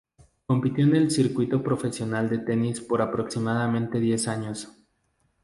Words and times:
Compitió 0.47 0.83
en 0.83 0.95
el 0.95 1.11
circuito 1.11 1.61
profesional 1.61 2.27
de 2.27 2.39
tenis 2.39 2.81
por 2.81 3.03
aproximadamente 3.03 3.99
diez 3.99 4.27
años. 4.27 4.81